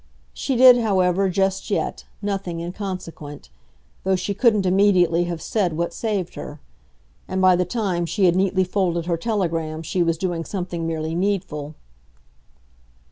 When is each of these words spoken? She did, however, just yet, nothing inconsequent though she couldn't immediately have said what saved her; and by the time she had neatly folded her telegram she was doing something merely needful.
She 0.33 0.55
did, 0.55 0.79
however, 0.79 1.29
just 1.29 1.69
yet, 1.69 2.05
nothing 2.23 2.59
inconsequent 2.59 3.49
though 4.03 4.15
she 4.15 4.33
couldn't 4.33 4.65
immediately 4.65 5.25
have 5.25 5.43
said 5.43 5.73
what 5.73 5.93
saved 5.93 6.33
her; 6.33 6.59
and 7.27 7.39
by 7.39 7.55
the 7.55 7.65
time 7.65 8.07
she 8.07 8.25
had 8.25 8.35
neatly 8.35 8.63
folded 8.63 9.05
her 9.05 9.15
telegram 9.15 9.83
she 9.83 10.01
was 10.01 10.17
doing 10.17 10.43
something 10.43 10.87
merely 10.87 11.13
needful. 11.13 11.75